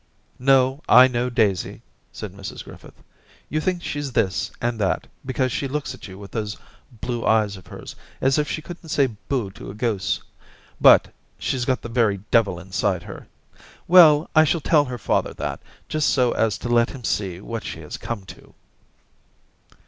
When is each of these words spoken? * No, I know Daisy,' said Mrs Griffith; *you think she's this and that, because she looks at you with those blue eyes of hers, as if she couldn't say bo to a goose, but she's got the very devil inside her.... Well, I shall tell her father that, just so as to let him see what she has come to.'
* 0.27 0.39
No, 0.53 0.81
I 0.89 1.07
know 1.07 1.29
Daisy,' 1.29 1.83
said 2.11 2.33
Mrs 2.33 2.63
Griffith; 2.63 3.03
*you 3.49 3.61
think 3.61 3.83
she's 3.83 4.13
this 4.13 4.49
and 4.59 4.79
that, 4.79 5.05
because 5.23 5.51
she 5.51 5.67
looks 5.67 5.93
at 5.93 6.07
you 6.07 6.17
with 6.17 6.31
those 6.31 6.57
blue 7.01 7.23
eyes 7.23 7.55
of 7.55 7.67
hers, 7.67 7.95
as 8.19 8.39
if 8.39 8.49
she 8.49 8.63
couldn't 8.63 8.89
say 8.89 9.05
bo 9.05 9.51
to 9.51 9.69
a 9.69 9.75
goose, 9.75 10.19
but 10.81 11.13
she's 11.37 11.65
got 11.65 11.83
the 11.83 11.87
very 11.87 12.17
devil 12.31 12.57
inside 12.57 13.03
her.... 13.03 13.27
Well, 13.87 14.27
I 14.35 14.43
shall 14.43 14.59
tell 14.61 14.85
her 14.85 14.97
father 14.97 15.35
that, 15.35 15.59
just 15.87 16.09
so 16.09 16.31
as 16.31 16.57
to 16.57 16.67
let 16.67 16.89
him 16.89 17.03
see 17.03 17.39
what 17.39 17.63
she 17.63 17.81
has 17.81 17.97
come 17.97 18.23
to.' 18.25 18.55